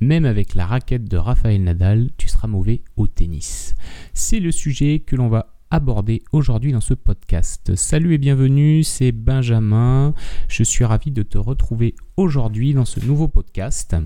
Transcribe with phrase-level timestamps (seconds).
[0.00, 3.74] Même avec la raquette de Rafael Nadal, tu seras mauvais au tennis.
[4.12, 7.74] C'est le sujet que l'on va aborder aujourd'hui dans ce podcast.
[7.76, 10.12] Salut et bienvenue, c'est Benjamin.
[10.48, 13.96] Je suis ravi de te retrouver aujourd'hui dans ce nouveau podcast.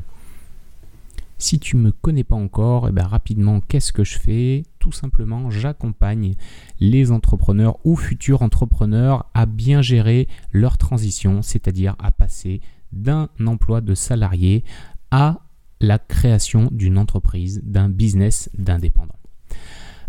[1.38, 4.62] Si tu ne me connais pas encore, eh bien rapidement, qu'est-ce que je fais?
[4.78, 6.34] Tout simplement, j'accompagne
[6.78, 12.60] les entrepreneurs ou futurs entrepreneurs à bien gérer leur transition, c'est-à-dire à passer
[12.92, 14.62] d'un emploi de salarié
[15.10, 15.40] à
[15.80, 19.14] la création d'une entreprise, d'un business d'indépendant.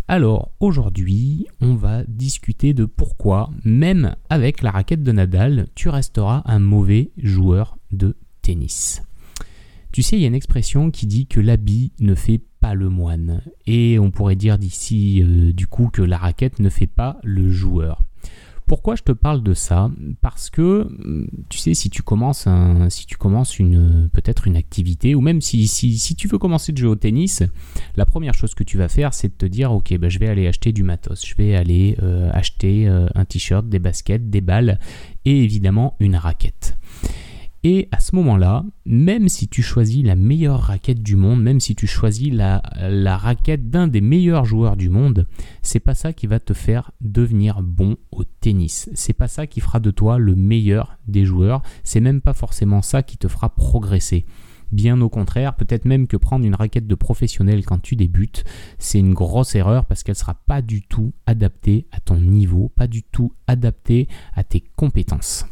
[0.08, 6.42] Alors aujourd'hui, on va discuter de pourquoi, même avec la raquette de Nadal, tu resteras
[6.44, 9.02] un mauvais joueur de tennis.
[9.92, 12.88] Tu sais, il y a une expression qui dit que l'habit ne fait pas le
[12.88, 13.42] moine.
[13.66, 17.50] Et on pourrait dire d'ici, euh, du coup, que la raquette ne fait pas le
[17.50, 18.02] joueur.
[18.66, 19.90] Pourquoi je te parle de ça?
[20.20, 22.48] Parce que mm, tu sais, si tu commences,
[22.88, 26.78] si tu commences une, peut-être une activité, ou même si, si, tu veux commencer de
[26.78, 27.42] jouer au tennis,
[27.96, 30.28] la première chose que tu vas faire, c'est de te dire, ok, ben, je vais
[30.28, 34.40] aller acheter du matos, je vais aller euh, acheter euh, un t-shirt, des baskets, des
[34.40, 34.78] balles,
[35.24, 36.76] et évidemment une raquette.
[37.64, 41.76] Et à ce moment-là, même si tu choisis la meilleure raquette du monde, même si
[41.76, 45.28] tu choisis la, la raquette d'un des meilleurs joueurs du monde,
[45.62, 48.90] c'est pas ça qui va te faire devenir bon au tennis.
[48.94, 51.62] C'est pas ça qui fera de toi le meilleur des joueurs.
[51.84, 54.24] C'est même pas forcément ça qui te fera progresser.
[54.72, 58.42] Bien au contraire, peut-être même que prendre une raquette de professionnel quand tu débutes,
[58.78, 62.72] c'est une grosse erreur parce qu'elle ne sera pas du tout adaptée à ton niveau,
[62.74, 65.44] pas du tout adaptée à tes compétences.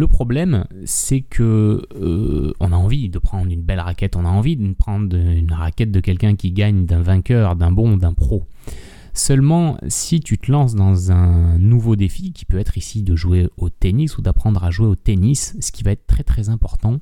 [0.00, 4.30] Le problème, c'est que euh, on a envie de prendre une belle raquette, on a
[4.30, 8.46] envie de prendre une raquette de quelqu'un qui gagne, d'un vainqueur, d'un bon, d'un pro.
[9.12, 13.50] Seulement, si tu te lances dans un nouveau défi, qui peut être ici de jouer
[13.58, 16.98] au tennis ou d'apprendre à jouer au tennis, ce qui va être très très important,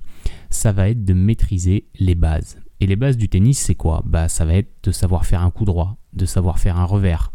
[0.51, 2.59] ça va être de maîtriser les bases.
[2.81, 4.03] Et les bases du tennis, c'est quoi?
[4.07, 7.31] Bah, ça va être de savoir faire un coup droit, de savoir faire un revers,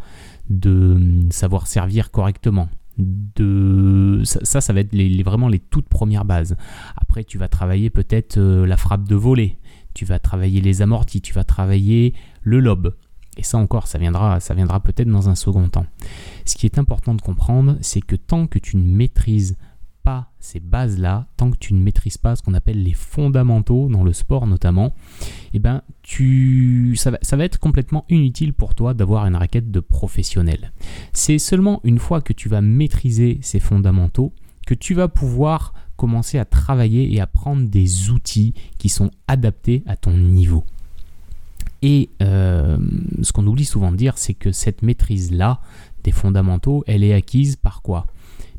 [0.50, 3.73] de hum, savoir servir correctement, de
[4.24, 6.56] ça, ça va être vraiment les toutes premières bases.
[6.96, 9.58] Après, tu vas travailler peut-être euh, la frappe de volée,
[9.94, 12.96] tu vas travailler les amortis, tu vas travailler le lobe.
[13.38, 15.88] Et ça encore, ça viendra, ça viendra peut-être dans un second temps.
[16.46, 19.58] Ce qui est important de comprendre, c'est que tant que tu ne maîtrises
[20.04, 24.04] pas ces bases-là, tant que tu ne maîtrises pas ce qu'on appelle les fondamentaux dans
[24.04, 24.94] le sport notamment,
[25.54, 30.72] eh ben tu, ça, va, être complètement inutile pour toi d'avoir une raquette de professionnel.
[31.14, 34.34] C'est seulement une fois que tu vas maîtriser ces fondamentaux
[34.66, 39.84] que tu vas pouvoir commencer à travailler et à prendre des outils qui sont adaptés
[39.86, 40.64] à ton niveau.
[41.82, 42.78] Et euh,
[43.22, 45.60] ce qu'on oublie souvent de dire, c'est que cette maîtrise-là
[46.04, 48.08] des fondamentaux, elle est acquise par quoi?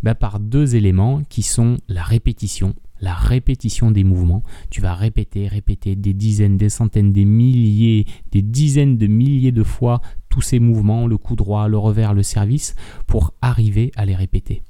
[0.03, 4.43] Bah, par deux éléments qui sont la répétition, la répétition des mouvements.
[4.71, 9.63] Tu vas répéter, répéter des dizaines, des centaines, des milliers, des dizaines de milliers de
[9.63, 10.01] fois
[10.31, 12.75] tous ces mouvements, le coup droit, le revers, le service,
[13.07, 14.63] pour arriver à les répéter.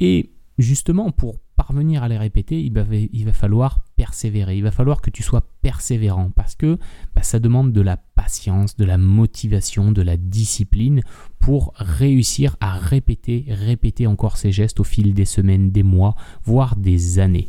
[0.00, 4.56] Et justement, pour parvenir à les répéter, il va, falloir persévérer.
[4.56, 6.78] Il va falloir que tu sois persévérant parce que
[7.14, 11.00] bah, ça demande de la patience, de la motivation, de la discipline
[11.38, 16.76] pour réussir à répéter, répéter encore ces gestes au fil des semaines, des mois, voire
[16.76, 17.48] des années.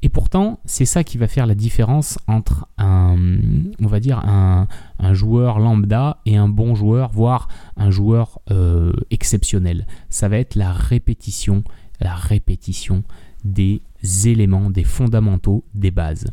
[0.00, 3.16] Et pourtant, c'est ça qui va faire la différence entre un,
[3.80, 4.68] on va dire, un,
[5.12, 9.86] joueur lambda et un bon joueur, voire un joueur euh, exceptionnel.
[10.08, 11.64] Ça va être la répétition,
[12.00, 13.02] la répétition
[13.44, 13.82] des
[14.24, 16.26] éléments, des fondamentaux, des bases.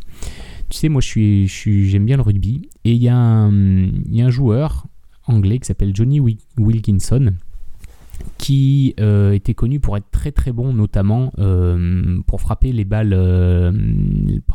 [0.70, 4.86] Tu sais, moi, j'aime bien le rugby et il y, a un joueur
[5.26, 6.20] anglais qui s'appelle Johnny
[6.58, 7.34] Wilkinson
[8.38, 13.14] qui euh, était connu pour être très très bon, notamment euh, pour frapper les balles,
[13.14, 13.72] euh,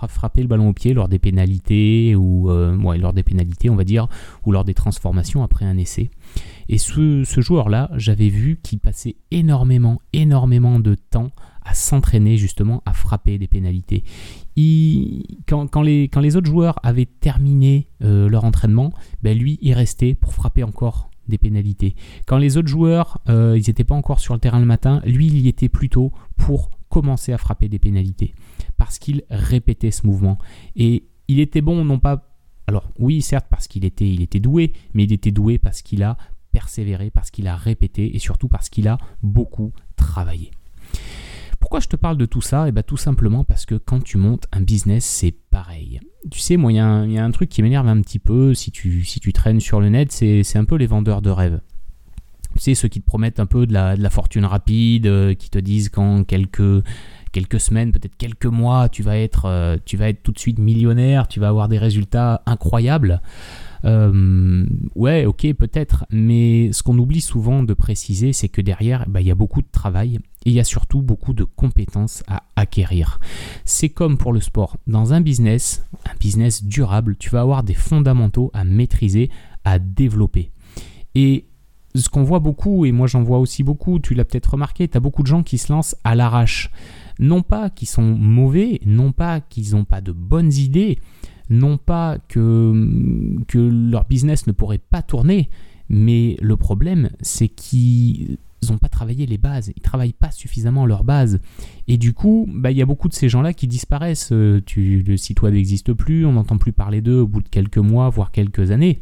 [0.09, 4.09] frapper le ballon au pied lors des pénalités ou lors des pénalités, on va dire,
[4.47, 6.11] ou lors des transformations après un essai.
[6.69, 11.31] Et ce, ce joueur-là, j'avais vu qu'il passait énormément, énormément de temps
[11.63, 14.05] à s'entraîner justement à frapper des pénalités.
[15.47, 18.93] quand, les, quand, les, autres joueurs avaient terminé leur entraînement,
[19.23, 21.95] ben lui, il restait pour frapper encore pénalités.
[22.27, 25.27] Quand les autres joueurs, euh, ils n'étaient pas encore sur le terrain le matin, lui,
[25.27, 28.35] il y était plutôt pour commencer à frapper des pénalités.
[28.77, 30.39] Parce qu'il répétait ce mouvement.
[30.77, 32.27] Et il était bon, non pas...
[32.67, 36.03] Alors oui, certes, parce qu'il était, il était doué, mais il était doué parce qu'il
[36.03, 36.17] a
[36.53, 40.51] persévéré, parce qu'il a répété et surtout parce qu'il a beaucoup travaillé.
[41.61, 42.67] Pourquoi je te parle de tout ça?
[42.69, 46.01] Eh bien tout simplement parce que quand tu montes un business, c'est pareil.
[46.31, 49.05] Tu sais, moi, il y, a un truc qui m'énerve un petit peu si tu,
[49.05, 51.61] tu traînes sur le net, c'est un peu les vendeurs de rêves.
[52.57, 55.89] c'est ceux qui te promettent un peu de la, fortune rapide, euh, qui te disent
[55.89, 56.85] qu'en quelques,
[57.33, 61.41] quelques semaines, peut-être quelques mois, tu euh, tu vas être tout de suite millionnaire, tu
[61.41, 63.23] vas avoir des résultats incroyables.
[63.85, 69.21] Euh, ouais, ok, peut-être, mais ce qu'on oublie souvent de préciser, c'est que derrière, bah,
[69.21, 72.45] il y a beaucoup de travail et il y a surtout beaucoup de compétences à
[72.57, 73.21] acquérir.
[73.65, 74.77] C'est comme pour le sport.
[74.87, 79.31] Dans un business, un business durable, tu vas avoir des fondamentaux à maîtriser,
[79.65, 80.51] à développer.
[81.15, 81.47] Et
[81.95, 84.97] ce qu'on voit beaucoup, et moi j'en vois aussi beaucoup, tu l'as peut-être remarqué, tu
[84.97, 86.71] as beaucoup de gens qui se lancent à l'arrache.
[87.19, 90.99] Non pas qu'ils sont mauvais, non pas qu'ils n'ont pas de bonnes idées,
[91.51, 92.73] non pas que,
[93.55, 95.51] leur business ne pourrait pas tourner,
[95.89, 98.39] mais le problème c'est qu'ils
[98.69, 101.41] n'ont pas travaillé les bases, ils travaillent pas suffisamment leurs bases.
[101.89, 104.33] Et du coup, bah, il y a beaucoup de ces gens-là qui disparaissent.
[104.33, 107.49] Euh, tu, le site web n'existe plus, on n'entend plus parler d'eux au bout de
[107.49, 109.01] quelques mois, voire quelques années.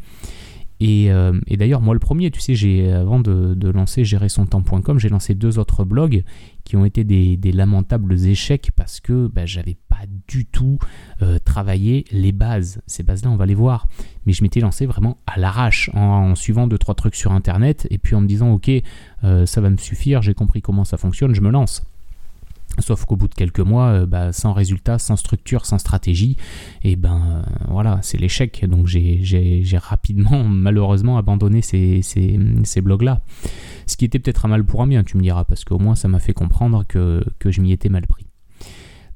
[0.83, 4.99] Euh, et, d'ailleurs, moi le premier, tu sais, j'ai avant de, lancer gérer son temps.com,
[4.99, 6.25] j'ai lancé deux autres blogs
[6.65, 10.79] qui ont été des, lamentables échecs parce que bah, j'avais pas du tout
[11.23, 12.81] euh, travaillé les bases.
[12.87, 13.87] Ces bases-là, on va les voir.
[14.27, 17.99] Mais je m'étais lancé vraiment à l'arrache en, suivant deux trois trucs sur internet et
[17.99, 18.71] puis en me disant ok,
[19.25, 21.83] euh, ça va me suffire, j'ai compris comment ça fonctionne, je me lance.
[22.89, 26.39] Sauf qu'au bout de quelques mois, euh, bah, sans résultat, sans structure, sans stratégie,
[26.83, 28.65] et ben euh, voilà, c'est l'échec.
[28.67, 33.21] Donc j'ai rapidement, malheureusement, abandonné ces, blogs-là.
[33.87, 35.97] Ce qui était peut-être un mal pour un bien, tu me diras, parce qu'au moins
[35.97, 38.28] ça m'a fait comprendre que, je m'y étais mal pris.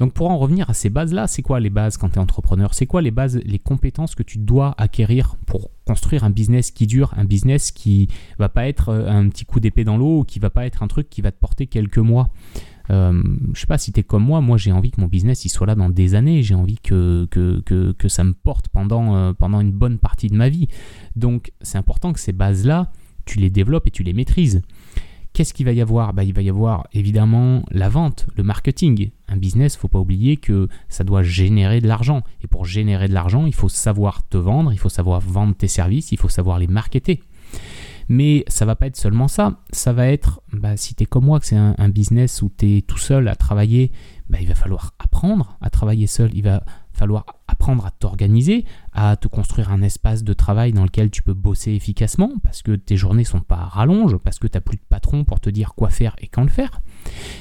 [0.03, 2.75] Donc pour en revenir à ces bases-là, c'est quoi les bases quand tu es entrepreneur?
[2.75, 6.89] C'est quoi les bases, les compétences que tu dois acquérir pour construire un business qui
[6.89, 10.41] dure, un business qui va pas être euh, un petit coup d'épée dans l'eau qui
[10.41, 12.31] va pas être un truc qui va te porter quelques mois?
[12.91, 13.23] Euh,
[13.55, 15.51] je sais pas si tu es comme moi, moi j'ai envie que mon business il
[15.51, 17.29] soit là dans des années, j'ai envie que,
[18.09, 20.67] ça me porte pendant, euh, pendant une bonne partie de ma vie.
[21.15, 22.91] Donc c'est important que ces bases-là,
[23.25, 24.63] tu les développes et tu les maîtrises.
[25.33, 26.13] Qu'est-ce qu'il va y avoir?
[26.13, 29.11] Bah, Il va y avoir évidemment la vente, le marketing.
[29.37, 32.23] Business, faut pas oublier que ça doit générer de l'argent.
[32.43, 35.69] Et pour générer de l'argent, il faut savoir te vendre, il faut savoir vendre tes
[35.69, 37.23] services, il faut savoir les marketer.
[38.09, 39.61] Mais ça va pas être seulement ça.
[39.71, 42.79] Ça va être, bah, si tu es comme moi, que c'est un, business où tu
[42.79, 43.93] es tout seul à travailler,
[44.29, 46.31] bah, il va falloir apprendre à travailler seul.
[46.35, 51.11] Il va falloir apprendre à t'organiser, à te construire un espace de travail dans lequel
[51.11, 54.63] tu peux bosser efficacement parce que tes journées sont pas rallonges, parce que tu n'as
[54.63, 56.81] plus de patron pour te dire quoi faire et quand le faire.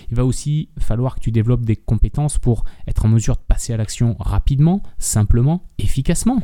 [0.10, 3.74] Il va aussi falloir que tu développes des compétences pour être en mesure de passer
[3.74, 6.42] à l'action rapidement, simplement, efficacement.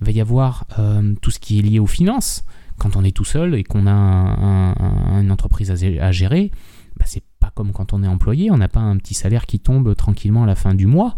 [0.00, 2.44] Il va y avoir euh, tout ce qui est lié aux finances
[2.78, 4.74] quand on est tout seul et qu'on a
[5.20, 6.52] une entreprise à, gérer,
[6.96, 9.58] bah, c'est pas comme quand on est employé, on n'a pas un petit salaire qui
[9.58, 11.16] tombe tranquillement à la fin du mois,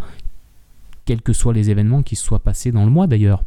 [1.11, 3.43] quels que soient les événements qui se soient passés dans le mois d'ailleurs.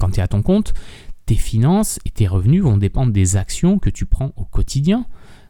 [0.00, 0.74] Quand tu es à ton compte,
[1.24, 5.06] tes finances et tes revenus vont dépendre des actions que tu prends au quotidien.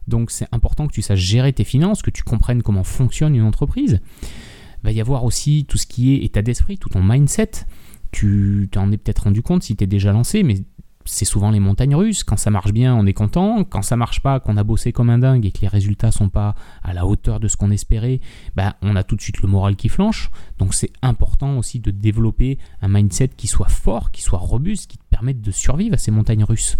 [0.07, 3.41] Donc c'est important que tu saches gérer tes finances, que tu comprennes comment fonctionne une
[3.41, 4.01] entreprise.
[4.21, 7.65] Il va y avoir aussi tout ce qui est état d'esprit, tout ton mindset.
[8.11, 10.57] Tu t'en es peut-être rendu compte si tu es déjà lancé, mais
[11.05, 12.23] c'est souvent les montagnes russes.
[12.23, 13.63] Quand ça marche bien, on est content.
[13.63, 16.29] Quand ça marche pas, qu'on a bossé comme un dingue et que les résultats sont
[16.29, 18.19] pas à la hauteur de ce qu'on espérait,
[18.55, 20.31] bah, on a tout de suite le moral qui flanche.
[20.57, 24.97] Donc c'est important aussi de développer un mindset qui soit fort, qui soit robuste, qui
[24.97, 26.77] te permette de survivre à ces montagnes russes.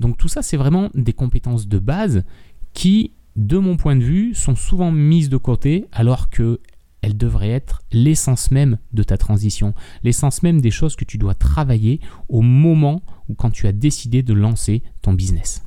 [0.00, 2.24] Donc tout ça, c'est vraiment des compétences de base
[2.72, 6.58] qui, de mon point de vue, sont souvent mises de côté alors que
[7.02, 11.34] elle devrait être l'essence même de ta transition, l'essence même des choses que tu dois
[11.34, 13.02] travailler au moment
[13.36, 15.64] quand tu as décidé de lancer ton business.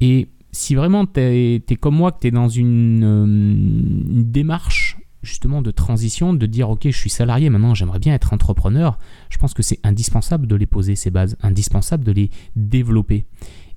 [0.00, 4.98] Et si vraiment tu es, comme moi, que tu es dans une, euh, une, démarche
[5.22, 8.98] justement de transition, de dire ok je suis salarié, maintenant j'aimerais bien être entrepreneur,
[9.30, 13.24] je pense que c'est indispensable de les poser ces bases, indispensable de les développer.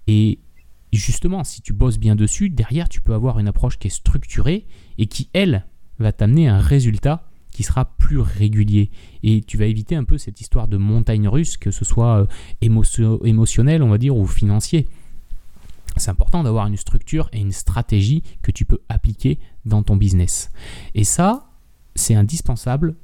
[0.07, 0.39] Et
[0.91, 4.65] justement, si tu bosses bien dessus, derrière tu peux avoir une approche qui est structurée
[4.97, 5.65] et qui, elle,
[5.99, 7.26] va t'amener un résultat
[7.63, 8.89] sera plus régulier.
[9.23, 12.27] Et tu vas éviter un peu cette histoire de montagne russe, que ce soit
[12.61, 14.87] euh, émotionnel, on va dire, ou financier.
[15.95, 20.51] C'est important d'avoir une structure et une stratégie que tu peux appliquer dans ton business.
[20.93, 21.49] Et ça,
[21.95, 22.95] c'est indispensable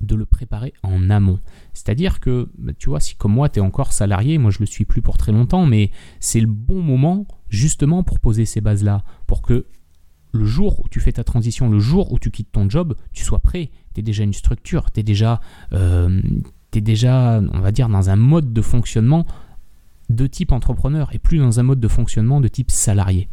[0.00, 1.40] de le préparer en amont.
[1.74, 4.60] C'est-à-dire que, bah, tu vois, si comme moi, tu es encore salarié, moi je ne
[4.62, 5.90] le suis plus pour très longtemps, mais
[6.20, 9.66] c'est le bon moment justement pour poser ces bases-là, pour que
[10.32, 13.24] le jour où tu fais ta transition, le jour où tu quittes ton job, tu
[13.24, 13.70] sois prêt.
[13.94, 15.40] Tu es déjà une structure, tu es, déjà,
[15.72, 16.20] euh,
[16.72, 19.26] déjà, on va dire, dans un mode de fonctionnement
[20.10, 23.28] de type entrepreneur et plus dans un mode de fonctionnement de type salarié.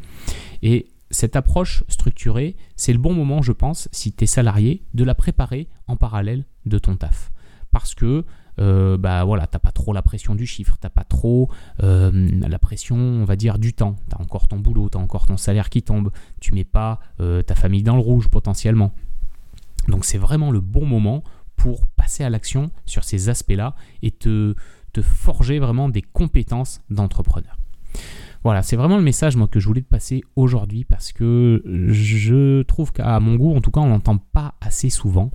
[0.61, 5.03] Et cette approche structurée, c'est le bon moment, je pense, si tu es salarié, de
[5.03, 7.31] la préparer en parallèle de ton taf.
[7.71, 8.25] Parce que
[8.59, 11.50] euh, bah voilà, t'as pas trop la pression du chiffre, t'as pas trop
[11.83, 12.12] euh,
[12.47, 13.95] la pression, on va dire, du temps.
[14.09, 17.55] T'as encore ton boulot, t'as encore ton salaire qui tombe, tu mets pas euh, ta
[17.55, 18.93] famille dans le rouge potentiellement.
[19.88, 21.24] Donc c'est vraiment le bon moment
[21.55, 24.55] pour passer à l'action sur ces aspects-là et te,
[24.93, 27.57] te forger vraiment des compétences d'entrepreneur.
[28.45, 32.93] Voilà, c'est vraiment le message que je voulais te passer aujourd'hui parce que je trouve
[32.93, 35.31] qu'à mon goût, en tout cas, on n'entend pas assez souvent.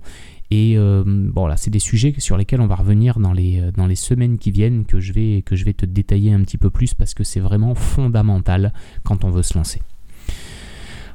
[0.49, 3.95] Et euh, bon, là, c'est des sujets sur lesquels on va revenir dans les, les
[3.95, 7.41] semaines qui viennent, que je vais te détailler un petit peu plus parce que c'est
[7.41, 8.71] vraiment fondamental
[9.03, 9.81] quand on veut se lancer.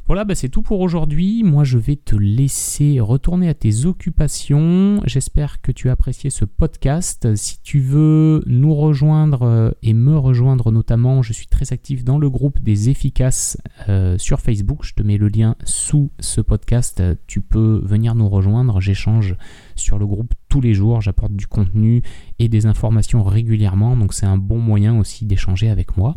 [0.07, 1.43] Voilà, bah c'est tout pour aujourd'hui.
[1.43, 5.01] Moi, je vais te laisser retourner à tes occupations.
[5.05, 7.35] J'espère que tu as apprécié ce podcast.
[7.35, 12.19] Si tu veux nous rejoindre euh, et me rejoindre notamment, je suis très actif dans
[12.19, 13.59] le groupe des efficaces
[13.89, 14.85] euh, sur Facebook.
[14.85, 17.03] Je te mets le lien sous ce podcast.
[17.27, 18.81] Tu peux venir nous rejoindre.
[18.81, 19.35] J'échange
[19.77, 21.01] sur le groupe tous les jours.
[21.01, 22.03] J'apporte du contenu
[22.39, 23.97] et des informations régulièrement.
[23.97, 26.17] Donc c'est un bon moyen aussi d'échanger avec moi.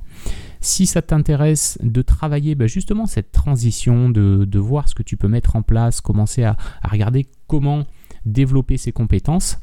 [0.61, 5.27] Si ça t'intéresse de travailler bah, justement cette transition, de, voir ce que tu peux
[5.27, 7.85] mettre en place, commencer à, regarder comment
[8.25, 9.57] développer ses compétences,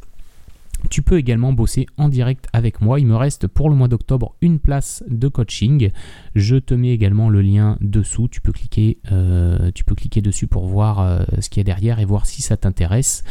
[0.91, 3.01] tu peux également bosser en direct avec moi.
[3.01, 5.91] Il me reste pour le mois d'octobre une place de coaching.
[6.35, 8.29] Je te mets également le lien dessous.
[8.29, 11.65] Tu peux cliquer, euh, tu peux cliquer dessus pour voir euh, ce qu'il y a
[11.65, 13.25] derrière et voir si ça t'intéresse.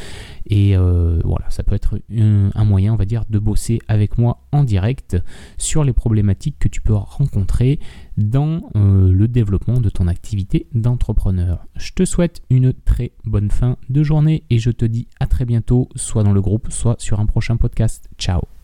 [0.48, 4.46] Et euh, voilà, ça peut être un, moyen, on va dire, de bosser avec moi
[4.52, 5.18] en direct
[5.58, 7.80] sur les problématiques que tu peux rencontrer
[8.18, 11.66] dans le développement de ton activité d'entrepreneur.
[11.76, 15.46] Je te souhaite une très bonne fin de journée et je te dis à très
[15.46, 18.10] bientôt, soit dans le groupe, soit sur un prochain podcast.
[18.18, 18.55] Ciao